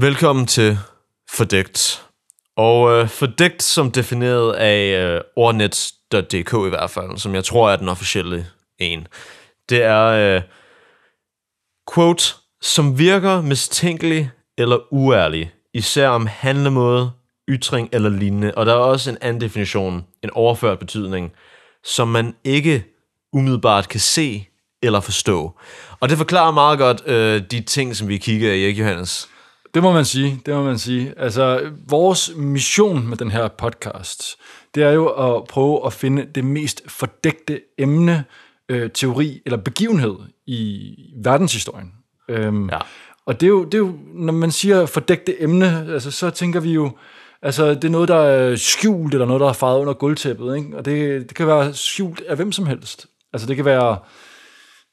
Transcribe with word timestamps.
Velkommen 0.00 0.46
til 0.46 0.78
Fordægt. 1.30 2.06
Og 2.56 2.92
øh, 2.92 3.08
Fordægt 3.08 3.62
som 3.62 3.90
defineret 3.90 4.52
af 4.52 5.04
øh, 5.04 5.20
ordnet.dk 5.36 6.66
i 6.66 6.68
hvert 6.68 6.90
fald, 6.90 7.18
som 7.18 7.34
jeg 7.34 7.44
tror 7.44 7.70
er 7.70 7.76
den 7.76 7.88
officielle 7.88 8.46
en. 8.78 9.06
Det 9.68 9.82
er, 9.82 10.04
øh, 10.04 10.42
quote, 11.94 12.24
som 12.62 12.98
virker 12.98 13.40
mistænkelig 13.40 14.30
eller 14.58 14.78
uærlig, 14.90 15.52
især 15.74 16.08
om 16.08 16.26
handlemåde, 16.26 17.10
ytring 17.48 17.88
eller 17.92 18.08
lignende. 18.10 18.52
Og 18.56 18.66
der 18.66 18.72
er 18.72 18.78
også 18.78 19.10
en 19.10 19.18
anden 19.20 19.40
definition, 19.40 20.04
en 20.22 20.30
overført 20.30 20.78
betydning, 20.78 21.32
som 21.84 22.08
man 22.08 22.34
ikke 22.44 22.84
umiddelbart 23.32 23.88
kan 23.88 24.00
se 24.00 24.48
eller 24.82 25.00
forstå. 25.00 25.58
Og 26.00 26.08
det 26.08 26.18
forklarer 26.18 26.50
meget 26.52 26.78
godt 26.78 27.02
øh, 27.06 27.42
de 27.50 27.60
ting, 27.60 27.96
som 27.96 28.08
vi 28.08 28.18
kigger 28.18 28.52
i, 28.52 28.64
ikke 28.64 28.80
Johannes? 28.80 29.28
Det 29.74 29.82
må 29.82 29.92
man 29.92 30.04
sige, 30.04 30.40
det 30.46 30.54
må 30.54 30.62
man 30.62 30.78
sige. 30.78 31.14
Altså, 31.16 31.70
vores 31.88 32.32
mission 32.36 33.06
med 33.08 33.16
den 33.16 33.30
her 33.30 33.48
podcast, 33.48 34.22
det 34.74 34.82
er 34.82 34.90
jo 34.90 35.06
at 35.06 35.44
prøve 35.44 35.86
at 35.86 35.92
finde 35.92 36.26
det 36.34 36.44
mest 36.44 36.82
fordægte 36.88 37.60
emne, 37.78 38.24
øh, 38.68 38.90
teori 38.94 39.42
eller 39.46 39.56
begivenhed 39.56 40.14
i 40.46 40.94
verdenshistorien. 41.24 41.92
Øhm, 42.28 42.68
Ja. 42.68 42.78
Og 43.26 43.40
det 43.40 43.46
er, 43.46 43.50
jo, 43.50 43.64
det 43.64 43.74
er 43.74 43.78
jo, 43.78 43.92
når 44.14 44.32
man 44.32 44.50
siger 44.50 44.86
fordægte 44.86 45.42
emne, 45.42 45.86
altså, 45.92 46.10
så 46.10 46.30
tænker 46.30 46.60
vi 46.60 46.72
jo, 46.72 46.90
altså 47.42 47.68
det 47.74 47.84
er 47.84 47.88
noget, 47.88 48.08
der 48.08 48.16
er 48.16 48.56
skjult, 48.56 49.14
eller 49.14 49.26
noget, 49.26 49.40
der 49.40 49.48
er 49.48 49.52
faret 49.52 49.80
under 49.80 49.92
gulvtæppet, 49.92 50.56
ikke? 50.56 50.76
og 50.76 50.84
det, 50.84 51.28
det 51.28 51.36
kan 51.36 51.46
være 51.46 51.74
skjult 51.74 52.20
af 52.28 52.36
hvem 52.36 52.52
som 52.52 52.66
helst. 52.66 53.06
Altså 53.32 53.48
det 53.48 53.56
kan 53.56 53.64
være, 53.64 53.96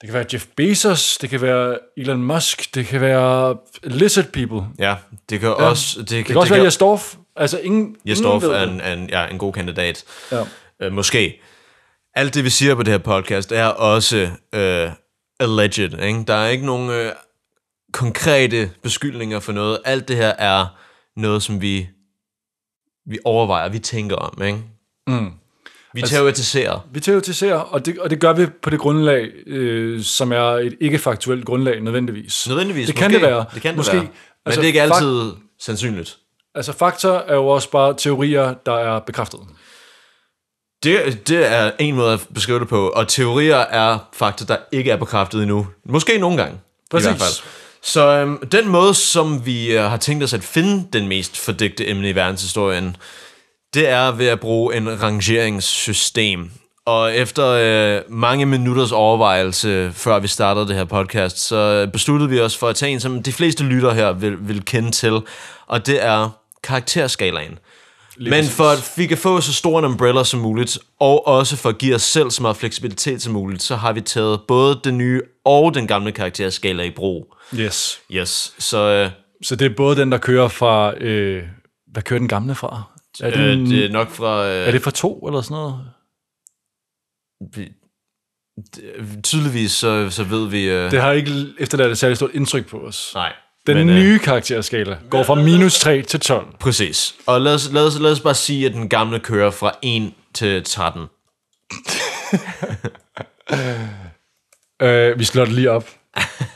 det 0.01 0.07
kan 0.07 0.13
være 0.13 0.25
Jeff 0.33 0.45
Bezos, 0.55 1.17
det 1.17 1.29
kan 1.29 1.41
være 1.41 1.79
Elon 1.97 2.23
Musk, 2.23 2.75
det 2.75 2.85
kan 2.87 3.01
være 3.01 3.57
Lizard 3.83 4.25
People, 4.25 4.67
Ja, 4.79 4.95
det 5.29 5.39
kan 5.39 5.49
ja. 5.49 5.53
også... 5.53 5.99
Det 5.99 6.07
kan, 6.07 6.17
det 6.17 6.25
kan 6.25 6.37
også 6.37 6.53
være 6.53 6.63
Jes 6.63 6.77
Dorf. 6.77 7.15
Altså 7.35 7.59
ingen, 7.59 7.95
Jesdorf 8.05 8.43
ingen 8.43 8.57
er 8.57 8.65
det. 8.65 8.93
en, 8.93 8.99
en, 8.99 9.09
ja, 9.09 9.27
en 9.27 9.37
god 9.37 9.53
kandidat. 9.53 10.03
Ja. 10.31 10.43
Øh, 10.81 10.93
måske. 10.93 11.41
Alt 12.15 12.33
det, 12.33 12.43
vi 12.43 12.49
siger 12.49 12.75
på 12.75 12.83
det 12.83 12.91
her 12.91 12.97
podcast, 12.97 13.51
er 13.51 13.65
også 13.65 14.29
øh, 14.53 14.89
alleged. 15.39 15.99
Ikke? 16.03 16.23
Der 16.27 16.33
er 16.33 16.47
ikke 16.47 16.65
nogen 16.65 16.89
øh, 16.89 17.11
konkrete 17.93 18.71
beskyldninger 18.81 19.39
for 19.39 19.51
noget. 19.51 19.79
Alt 19.85 20.07
det 20.07 20.15
her 20.15 20.29
er 20.29 20.65
noget, 21.15 21.43
som 21.43 21.61
vi, 21.61 21.89
vi 23.05 23.19
overvejer, 23.25 23.69
vi 23.69 23.79
tænker 23.79 24.15
om. 24.15 24.41
Ikke? 24.43 24.59
Mm. 25.07 25.31
Vi 25.97 26.01
altså, 26.01 26.15
teoretiserer. 26.15 26.87
Vi 26.91 26.99
teoretiserer, 26.99 27.55
og 27.57 27.85
det, 27.85 27.99
og 27.99 28.09
det 28.09 28.19
gør 28.19 28.33
vi 28.33 28.45
på 28.61 28.69
det 28.69 28.79
grundlag, 28.79 29.27
øh, 29.47 30.03
som 30.03 30.31
er 30.31 30.41
et 30.43 30.75
ikke-faktuelt 30.81 31.45
grundlag 31.45 31.81
nødvendigvis. 31.81 32.47
Nødvendigvis. 32.49 32.87
Det 32.87 32.95
kan 32.95 33.11
måske. 33.11 33.19
det 33.21 33.29
være. 33.31 33.45
Det 33.53 33.61
kan 33.61 33.69
det 33.69 33.77
Måske. 33.77 33.93
være. 33.93 34.01
Men 34.01 34.11
Altså, 34.45 34.61
det 34.61 34.65
er 34.65 34.67
ikke 34.67 34.81
fak- 34.81 34.95
altid 34.95 35.31
sandsynligt. 35.61 36.17
Altså 36.55 36.73
fakta 36.73 37.07
er 37.07 37.35
jo 37.35 37.47
også 37.47 37.69
bare 37.71 37.93
teorier, 37.97 38.53
der 38.65 38.73
er 38.77 38.99
bekræftet. 38.99 39.39
Det, 40.83 41.27
det 41.27 41.51
er 41.53 41.71
en 41.79 41.95
måde 41.95 42.13
at 42.13 42.27
beskrive 42.33 42.59
det 42.59 42.67
på, 42.67 42.87
og 42.89 43.07
teorier 43.07 43.55
er 43.57 43.97
fakta, 44.13 44.45
der 44.45 44.57
ikke 44.71 44.91
er 44.91 44.95
bekræftet 44.97 45.41
endnu. 45.41 45.67
Måske 45.89 46.17
nogle 46.17 46.37
gange. 46.37 46.59
Præcis. 46.91 47.05
I 47.05 47.09
hvert 47.09 47.19
fald. 47.21 47.31
Så 47.83 48.07
øhm, 48.07 48.47
den 48.47 48.67
måde, 48.69 48.93
som 48.93 49.45
vi 49.45 49.77
øh, 49.77 49.83
har 49.83 49.97
tænkt 49.97 50.23
os 50.23 50.33
at 50.33 50.43
finde 50.43 50.87
den 50.93 51.07
mest 51.07 51.37
fordægte 51.37 51.89
emne 51.89 52.09
i 52.09 52.15
verdenshistorien, 52.15 52.95
det 53.77 53.89
er 53.89 54.11
ved 54.11 54.27
at 54.27 54.39
bruge 54.39 54.75
en 54.75 55.03
rangeringssystem. 55.03 56.51
Og 56.85 57.15
efter 57.15 57.47
øh, 57.47 58.01
mange 58.09 58.45
minutters 58.45 58.91
overvejelse, 58.91 59.91
før 59.93 60.19
vi 60.19 60.27
startede 60.27 60.67
det 60.67 60.75
her 60.75 60.83
podcast, 60.83 61.39
så 61.39 61.89
besluttede 61.93 62.29
vi 62.29 62.39
os 62.39 62.57
for 62.57 62.67
at 62.67 62.75
tage 62.75 62.91
en, 62.91 62.99
som 62.99 63.23
de 63.23 63.33
fleste 63.33 63.63
lytter 63.63 63.93
her 63.93 64.13
vil, 64.13 64.47
vil 64.47 64.65
kende 64.65 64.91
til, 64.91 65.19
og 65.67 65.85
det 65.87 66.05
er 66.05 66.29
karakterskalaen. 66.63 67.59
Men 68.19 68.31
præcis. 68.31 68.55
for 68.55 68.63
at 68.63 68.93
vi 68.95 69.05
kan 69.05 69.17
få 69.17 69.41
så 69.41 69.53
stor 69.53 69.79
en 69.79 69.85
umbrella 69.85 70.23
som 70.23 70.39
muligt, 70.39 70.79
og 70.99 71.27
også 71.27 71.57
for 71.57 71.69
at 71.69 71.77
give 71.77 71.95
os 71.95 72.01
selv 72.01 72.31
så 72.31 72.41
meget 72.41 72.57
fleksibilitet 72.57 73.21
som 73.21 73.33
muligt, 73.33 73.61
så 73.61 73.75
har 73.75 73.93
vi 73.93 74.01
taget 74.01 74.41
både 74.47 74.79
den 74.83 74.97
nye 74.97 75.21
og 75.45 75.73
den 75.73 75.87
gamle 75.87 76.11
karakterskala 76.11 76.83
i 76.83 76.91
brug. 76.91 77.33
Yes. 77.55 77.99
Yes, 78.11 78.53
så 78.59 78.77
øh, 78.77 79.09
Så 79.43 79.55
det 79.55 79.71
er 79.71 79.75
både 79.77 79.95
den, 79.95 80.11
der 80.11 80.17
kører 80.17 80.47
fra... 80.47 80.97
Øh, 80.97 81.43
hvad 81.91 82.03
kører 82.03 82.19
den 82.19 82.27
gamle 82.27 82.55
fra? 82.55 82.83
Er 83.21 83.29
det, 83.31 83.39
øh, 83.39 83.57
det 83.57 83.85
er 83.85 83.89
nok 83.89 84.09
fra... 84.09 84.47
Øh, 84.47 84.67
er 84.67 84.71
det 84.71 84.81
fra 84.81 84.91
to 84.91 85.27
eller 85.27 85.41
sådan 85.41 85.55
noget? 85.55 85.85
tydeligvis 89.23 89.71
så, 89.71 90.09
så 90.09 90.23
ved 90.23 90.47
vi... 90.49 90.69
Øh, 90.69 90.91
Det 90.91 91.01
har 91.01 91.11
ikke 91.11 91.31
efterladt 91.59 91.91
et 91.91 91.97
særligt 91.97 92.17
stort 92.17 92.31
indtryk 92.33 92.67
på 92.67 92.79
os. 92.79 93.11
nej. 93.15 93.33
Den 93.67 93.77
men, 93.77 93.89
øh, 93.89 93.95
nye 93.95 94.19
karakterskala 94.19 94.97
går 95.09 95.23
fra 95.23 95.35
minus 95.35 95.79
3 95.79 96.01
til 96.01 96.19
12. 96.19 96.45
Præcis. 96.59 97.15
Og 97.25 97.41
lad 97.41 97.53
os, 97.53 97.69
lad, 97.71 97.87
os, 97.87 97.99
lad 97.99 98.11
os 98.11 98.19
bare 98.19 98.35
sige, 98.35 98.65
at 98.65 98.73
den 98.73 98.89
gamle 98.89 99.19
kører 99.19 99.51
fra 99.51 99.71
1 99.81 100.13
til 100.33 100.63
13. 100.63 101.05
Øh, 104.81 105.19
vi 105.19 105.23
slår 105.23 105.45
det 105.45 105.53
lige 105.53 105.71
op. 105.71 105.89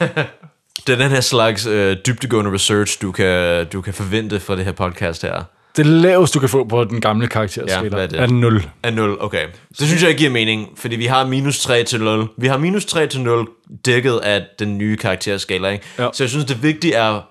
Det 0.87 0.93
er 0.93 0.97
den 0.97 1.11
her 1.11 1.21
slags 1.21 1.65
øh, 1.65 1.97
dybdegående 2.07 2.51
research, 2.53 3.01
du 3.01 3.11
kan, 3.11 3.65
du 3.67 3.81
kan 3.81 3.93
forvente 3.93 4.39
fra 4.39 4.55
det 4.55 4.65
her 4.65 4.71
podcast 4.71 5.21
her. 5.21 5.43
Det 5.77 5.85
laveste, 5.85 6.35
du 6.35 6.39
kan 6.39 6.49
få 6.49 6.63
på 6.63 6.83
den 6.83 7.01
gamle 7.01 7.27
karakterskala, 7.27 7.97
Ja, 8.01 8.07
er 8.07 8.21
er 8.21 8.27
0. 8.27 8.63
Er 8.83 8.91
0, 8.91 9.17
okay. 9.21 9.47
Det 9.79 9.87
synes 9.87 10.01
jeg 10.01 10.09
ikke 10.09 10.19
giver 10.19 10.31
mening, 10.31 10.67
fordi 10.77 10.95
vi 10.95 11.05
har 11.05 11.25
minus 11.25 11.59
3 11.61 11.83
til 11.83 12.01
0. 12.01 12.27
Vi 12.37 12.47
har 12.47 12.57
minus 12.57 12.85
3 12.85 13.07
til 13.07 13.21
0 13.21 13.47
dækket 13.85 14.17
af 14.17 14.45
den 14.59 14.77
nye 14.77 14.97
karakterskala, 14.97 15.67
ikke? 15.69 15.85
Ja. 15.99 16.07
Så 16.13 16.23
jeg 16.23 16.29
synes, 16.29 16.45
det 16.45 16.63
vigtige 16.63 16.93
er 16.93 17.21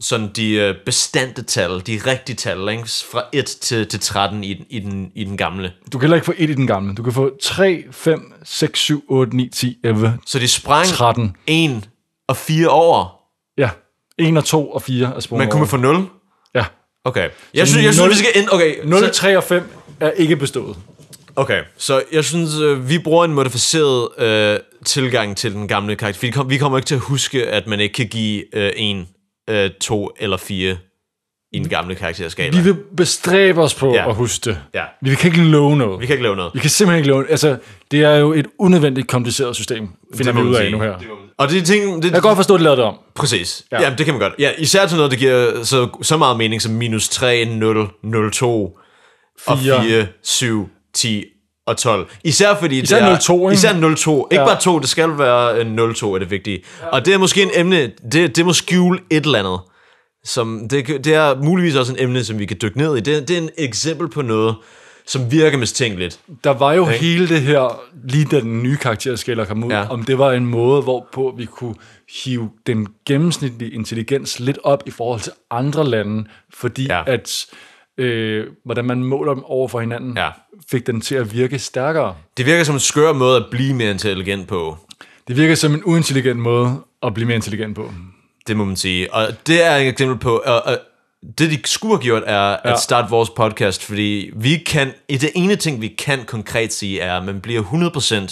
sådan 0.00 0.30
de 0.36 0.52
øh, 0.54 0.74
bestandte 0.86 1.42
tal, 1.42 1.70
de 1.86 2.00
rigtige 2.06 2.36
tal, 2.36 2.68
ikke? 2.68 2.82
Fra 3.12 3.22
1 3.32 3.46
til, 3.46 3.86
til 3.88 4.00
13 4.00 4.44
i, 4.44 4.54
den- 4.54 4.66
i, 4.70 4.78
den, 4.80 5.10
i 5.14 5.24
den 5.24 5.36
gamle. 5.36 5.72
Du 5.92 5.98
kan 5.98 6.00
heller 6.00 6.14
ikke 6.16 6.24
få 6.26 6.32
1 6.38 6.50
i 6.50 6.54
den 6.54 6.66
gamle. 6.66 6.94
Du 6.94 7.02
kan 7.02 7.12
få 7.12 7.30
3, 7.42 7.84
5, 7.90 8.32
6, 8.44 8.80
7, 8.80 9.04
8, 9.08 9.36
9, 9.36 9.48
10, 9.48 9.76
11, 9.84 10.18
Så 10.26 10.38
de 10.38 10.48
sprang 10.48 10.86
13. 10.86 11.36
1 11.46 11.88
og 12.28 12.36
4 12.36 12.68
over. 12.68 13.16
Ja. 13.58 13.70
1 14.18 14.36
og 14.36 14.44
2 14.44 14.70
og 14.70 14.82
4 14.82 15.12
er 15.16 15.20
sprunget 15.20 15.46
Men 15.46 15.50
kunne 15.50 15.60
man 15.60 15.68
få 15.68 15.76
0? 15.76 16.06
Okay. 17.04 17.28
Jeg 17.54 17.68
synes, 17.68 17.84
jeg 17.84 17.94
synes, 17.94 18.06
0 18.06 18.10
vi 18.10 18.14
skal 18.14 18.30
ind... 18.34 18.48
Okay, 18.52 18.74
0, 18.84 19.00
så, 19.00 19.10
3 19.12 19.36
og 19.36 19.44
5 19.44 19.62
er 20.00 20.10
ikke 20.10 20.36
bestået. 20.36 20.76
okay, 21.36 21.62
så 21.76 22.02
jeg 22.12 22.24
synes, 22.24 22.58
øh, 22.58 22.88
vi 22.88 22.98
bruger 22.98 23.24
en 23.24 23.34
modificeret 23.34 24.08
øh, 24.18 24.58
tilgang 24.84 25.36
til 25.36 25.52
den 25.52 25.68
gamle 25.68 25.96
karakter. 25.96 26.20
Vi, 26.20 26.30
kom, 26.30 26.50
vi 26.50 26.58
kommer 26.58 26.78
ikke 26.78 26.86
til 26.86 26.94
at 26.94 27.00
huske, 27.00 27.46
at 27.46 27.66
man 27.66 27.80
ikke 27.80 27.92
kan 27.92 28.06
give 28.06 28.56
øh, 28.56 28.72
1, 28.76 29.06
øh, 29.50 29.70
2 29.80 30.10
eller 30.18 30.36
4 30.36 30.76
i 31.54 31.58
den 31.58 31.68
gamle 31.68 31.94
karakterskala. 31.94 32.56
Vi 32.58 32.62
vil 32.64 32.76
bestræbe 32.96 33.62
os 33.62 33.74
på 33.74 33.94
Ja. 33.94 34.08
at 34.08 34.14
huske 34.14 34.50
det. 34.50 34.58
Ja. 34.74 34.82
Vi 35.02 35.14
kan 35.14 35.30
ikke 35.30 35.44
love 35.44 35.76
noget. 35.76 36.00
Vi 36.00 36.06
kan 36.06 36.12
ikke 36.14 36.22
lave 36.22 36.36
noget. 36.36 36.50
Vi 36.54 36.58
kan 36.58 36.70
simpelthen 36.70 36.98
ikke 36.98 37.08
love 37.08 37.30
Altså, 37.30 37.56
det 37.90 38.02
er 38.02 38.14
jo 38.16 38.32
et 38.32 38.46
unødvendigt 38.58 39.08
kompliceret 39.08 39.56
system, 39.56 39.88
finder 40.16 40.32
vi 40.32 40.40
ud 40.40 40.54
af 40.54 40.72
nu 40.72 40.80
her. 40.80 40.94
Og 41.38 41.48
det 41.50 41.58
er 41.58 41.62
ting... 41.62 41.96
Det, 41.96 42.04
Jeg 42.04 42.12
kan 42.12 42.22
godt 42.22 42.36
forstå, 42.36 42.54
at 42.54 42.58
det 42.58 42.64
lavede 42.64 42.76
det 42.76 42.84
om. 42.86 42.94
Præcis. 43.14 43.62
Ja. 43.72 43.76
Ja. 43.76 43.82
Jamen, 43.82 43.98
det 43.98 44.06
kan 44.06 44.14
man 44.14 44.20
godt. 44.22 44.32
Ja, 44.38 44.50
især 44.58 44.86
til 44.86 44.96
noget, 44.96 45.10
der 45.12 45.18
giver 45.18 45.64
så, 45.64 45.88
så 46.02 46.16
meget 46.16 46.36
mening 46.36 46.62
som 46.62 46.72
minus 46.72 47.08
3, 47.08 47.44
0, 47.44 47.88
0, 48.02 48.32
2 48.32 48.78
og 49.46 49.58
Fire. 49.58 49.82
4, 49.82 50.06
7, 50.22 50.68
10 50.94 51.24
og 51.66 51.76
12. 51.76 52.08
Især 52.24 52.54
fordi 52.60 52.80
Især 52.82 52.96
det 52.98 53.12
er, 53.12 53.18
0,2, 53.18 53.32
ikke? 53.34 53.52
Især 53.52 53.72
0,2. 53.72 54.28
Ikke 54.32 54.42
Ja. 54.42 54.46
bare 54.46 54.60
2, 54.60 54.78
det 54.78 54.88
skal 54.88 55.18
være 55.18 55.54
øh, 55.58 55.90
0,2 55.90 56.06
er 56.14 56.18
det 56.18 56.30
vigtige. 56.30 56.64
Ja. 56.82 56.86
Og 56.88 57.06
det 57.06 57.14
er 57.14 57.18
måske 57.18 57.42
en 57.42 57.50
emne, 57.54 57.90
det, 58.12 58.36
det 58.36 58.44
må 58.46 58.52
skjule 58.52 58.98
et 59.10 59.24
eller 59.26 59.38
andet. 59.38 59.58
Som, 60.24 60.68
det, 60.68 60.86
det 61.04 61.14
er 61.14 61.42
muligvis 61.42 61.74
også 61.76 61.92
en 61.92 61.98
emne, 62.00 62.24
som 62.24 62.38
vi 62.38 62.46
kan 62.46 62.56
dykke 62.62 62.78
ned 62.78 62.96
i. 62.96 63.00
Det, 63.00 63.28
det 63.28 63.38
er 63.38 63.40
en 63.42 63.50
eksempel 63.58 64.08
på 64.08 64.22
noget, 64.22 64.54
som 65.06 65.32
virker 65.32 65.58
mistænkeligt. 65.58 66.20
Der 66.44 66.50
var 66.50 66.72
jo 66.72 66.84
hele 66.84 67.28
det 67.28 67.40
her, 67.40 67.80
lige 68.04 68.24
da 68.24 68.40
den 68.40 68.62
nye 68.62 68.76
karakterskala 68.76 69.44
kom 69.44 69.64
ud, 69.64 69.70
Ja. 69.70 69.88
om 69.90 70.02
det 70.02 70.18
var 70.18 70.32
en 70.32 70.46
måde, 70.46 70.82
hvorpå 70.82 71.34
vi 71.36 71.44
kunne 71.44 71.74
hive 72.24 72.50
den 72.66 72.86
gennemsnitlige 73.06 73.70
intelligens 73.70 74.40
lidt 74.40 74.58
op 74.64 74.82
i 74.86 74.90
forhold 74.90 75.20
til 75.20 75.32
andre 75.50 75.84
lande, 75.88 76.24
fordi 76.54 76.86
ja. 76.86 77.02
at 77.06 77.46
øh, 77.98 78.46
hvordan 78.64 78.84
man 78.84 79.04
måler 79.04 79.34
dem 79.34 79.44
over 79.44 79.68
for 79.68 79.80
hinanden, 79.80 80.16
Ja. 80.16 80.28
fik 80.70 80.86
den 80.86 81.00
til 81.00 81.14
at 81.14 81.34
virke 81.34 81.58
stærkere. 81.58 82.14
Det 82.36 82.46
virker 82.46 82.64
som 82.64 82.74
en 82.74 82.80
skør 82.80 83.12
måde 83.12 83.36
at 83.36 83.44
blive 83.50 83.74
mere 83.74 83.90
intelligent 83.90 84.48
på. 84.48 84.76
Det 85.28 85.36
virker 85.36 85.54
som 85.54 85.74
en 85.74 85.82
uintelligent 85.84 86.40
måde 86.40 86.76
at 87.02 87.14
blive 87.14 87.26
mere 87.26 87.36
intelligent 87.36 87.76
på. 87.76 87.90
Det 88.46 88.56
må 88.56 88.64
man 88.64 88.76
sige. 88.76 89.14
Og 89.14 89.26
det 89.46 89.64
er 89.64 89.76
et 89.76 89.88
eksempel 89.88 90.18
på, 90.18 90.42
og, 90.46 90.62
og 90.62 90.78
det 91.38 91.50
de 91.50 91.58
skulle 91.64 91.94
have 91.94 92.02
gjort, 92.02 92.22
er 92.26 92.48
ja. 92.48 92.72
at 92.72 92.78
starte 92.78 93.10
vores 93.10 93.30
podcast, 93.30 93.84
fordi 93.84 94.30
vi 94.36 94.56
kan, 94.66 94.92
det 95.08 95.30
ene 95.34 95.56
ting, 95.56 95.80
vi 95.80 95.88
kan 95.88 96.24
konkret 96.24 96.72
sige, 96.72 97.00
er, 97.00 97.16
at 97.16 97.24
man 97.24 97.40
bliver 97.40 97.62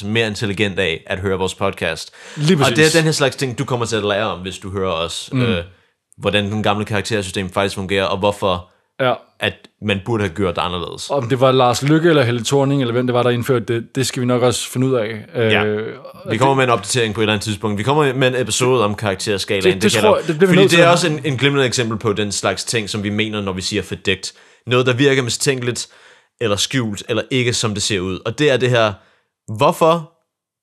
100% 0.01 0.07
mere 0.07 0.27
intelligent 0.27 0.79
af 0.79 1.05
at 1.07 1.19
høre 1.19 1.39
vores 1.39 1.55
podcast. 1.55 2.11
Lige 2.37 2.57
Og 2.57 2.59
præcis. 2.59 2.77
det 2.77 2.87
er 2.87 2.99
den 2.99 3.05
her 3.05 3.13
slags 3.13 3.37
ting, 3.37 3.59
du 3.59 3.65
kommer 3.65 3.87
til 3.87 3.97
at 3.97 4.05
lære 4.05 4.27
om, 4.27 4.41
hvis 4.41 4.59
du 4.59 4.71
hører 4.71 4.93
os, 4.93 5.29
mm. 5.33 5.43
øh, 5.43 5.65
hvordan 6.19 6.45
den 6.45 6.63
gamle 6.63 6.85
karaktersystem 6.85 7.51
faktisk 7.51 7.75
fungerer, 7.75 8.05
og 8.05 8.19
hvorfor 8.19 8.71
Ja. 9.01 9.15
at 9.41 9.55
man 9.83 10.01
burde 10.05 10.25
have 10.25 10.35
gjort 10.35 10.57
det 10.57 10.63
anderledes. 10.63 11.11
Om 11.11 11.29
det 11.29 11.41
var 11.41 11.53
Lars 11.53 11.83
Lykke 11.83 12.09
eller 12.09 12.23
Helle 12.23 12.45
Thorning, 12.45 12.81
eller 12.81 12.93
hvem 12.93 13.07
det 13.07 13.15
var, 13.15 13.23
der 13.23 13.31
indførte 13.31 13.65
det, 13.75 13.95
det 13.97 14.07
skal 14.07 14.21
vi 14.21 14.27
nok 14.27 14.43
også 14.43 14.69
finde 14.71 14.87
ud 14.87 14.93
af. 14.95 15.25
Ja. 15.35 15.65
Øh, 15.65 15.97
Vi 16.31 16.37
kommer 16.37 16.55
med 16.55 16.65
en 16.65 16.71
opdatering 16.71 17.15
på 17.15 17.21
et 17.21 17.23
eller 17.23 17.33
andet 17.33 17.45
tidspunkt. 17.45 17.79
Vi 17.79 17.83
kommer 17.83 18.13
med 18.15 18.29
en 18.29 18.35
episode 18.43 18.85
om 18.85 18.95
karakterskalaen. 18.95 19.75
Det- 19.75 19.83
det 19.83 19.93
kalder- 19.93 20.09
tror 20.09 20.17
jeg- 20.17 20.41
det 20.41 20.49
Fordi 20.49 20.63
det 20.67 20.81
er 20.81 20.89
også 20.89 21.09
en, 21.09 21.21
en 21.25 21.37
glimrende 21.37 21.67
eksempel 21.67 21.99
på 21.99 22.13
den 22.13 22.33
slags 22.33 22.65
ting, 22.65 22.91
som 22.91 23.03
vi 23.03 23.11
mener, 23.11 23.41
når 23.41 23.53
vi 23.53 23.61
siger 23.63 23.83
fordækt. 23.83 24.33
Noget, 24.67 24.87
der 24.87 24.93
virker 24.93 25.23
mistænkeligt, 25.23 25.89
eller 26.41 26.57
skjult, 26.57 27.03
eller 27.09 27.23
ikke 27.31 27.53
som 27.53 27.75
det 27.75 27.83
ser 27.83 28.01
ud. 28.01 28.19
Og 28.27 28.39
det 28.39 28.51
er 28.51 28.57
det 28.57 28.71
her, 28.71 28.93
hvorfor 29.57 30.13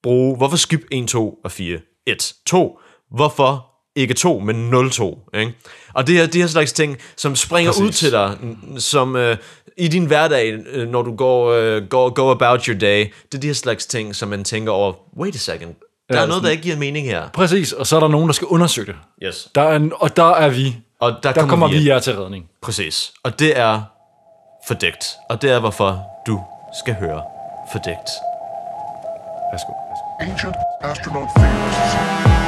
bruge, 0.04 0.38
hvorfor 0.38 0.58
skip 0.58 0.82
1, 0.92 1.08
2 1.08 1.34
og 1.44 1.52
4? 1.52 1.80
1. 2.08 2.34
2. 2.48 2.80
Hvorfor 3.16 3.66
ikke 3.96 4.14
2, 4.14 4.40
men 4.40 4.56
0, 4.56 4.92
2? 4.92 5.20
Ikke? 5.34 5.54
Og 5.94 6.08
det 6.08 6.20
er 6.22 6.28
de 6.28 6.40
her 6.42 6.48
slags 6.48 6.74
ting, 6.74 6.98
som 7.18 7.36
springer 7.36 7.72
Præcis. 7.72 7.84
ud 7.86 7.92
til 7.92 8.12
dig, 8.12 8.38
som 8.78 9.16
øh, 9.16 9.38
i 9.78 9.88
din 9.88 10.06
hverdag, 10.06 10.54
øh, 10.72 10.90
når 10.90 11.02
du 11.02 11.16
går, 11.16 11.48
øh, 11.52 11.86
går, 11.88 12.10
go 12.10 12.32
about 12.32 12.66
your 12.66 12.78
day, 12.80 13.00
det 13.32 13.38
er 13.38 13.42
de 13.42 13.48
her 13.48 13.54
slags 13.54 13.86
ting, 13.86 14.16
som 14.16 14.30
man 14.30 14.44
tænker 14.44 14.72
over, 14.72 14.94
wait 15.18 15.36
a 15.36 15.38
second, 15.38 15.76
der 16.10 16.18
Ja, 16.18 16.22
er 16.24 16.28
noget, 16.28 16.44
der 16.44 16.50
ikke 16.50 16.64
giver 16.64 16.76
mening 16.78 17.08
her. 17.08 17.30
Præcis, 17.34 17.72
og 17.74 17.88
så 17.88 17.96
er 17.96 18.00
der 18.00 18.08
nogen, 18.08 18.28
der 18.28 18.34
skal 18.34 18.48
undersøge 18.48 18.86
det. 18.88 18.96
Yes. 19.24 19.48
Der 19.56 19.62
er, 19.62 19.90
og 20.00 20.18
der 20.18 20.32
er 20.34 20.50
vi. 20.50 20.76
Og 21.02 21.16
der, 21.24 21.32
Der 21.34 21.48
kommer 21.48 21.68
vi 21.68 21.76
ind. 21.76 21.86
jer 21.86 22.00
til 22.00 22.16
redning. 22.20 22.46
Præcis. 22.62 23.12
Og 23.24 23.40
det 23.40 23.58
er 23.60 23.82
fordækt. 24.68 25.06
Og 25.30 25.42
det 25.42 25.50
er, 25.52 25.60
hvorfor 25.60 26.02
du 26.28 26.42
skal 26.84 26.94
høre 26.96 27.22
fordækt. 27.72 28.10
Værsgo. 29.52 29.74
værsgo. 29.90 30.32
Ancient 30.32 30.56
astronaut 30.82 31.28
theorists 31.38 32.39